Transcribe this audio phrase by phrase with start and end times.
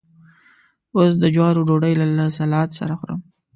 [0.95, 3.19] اوس د جوارو ډوډۍ له سلاد سره خورم.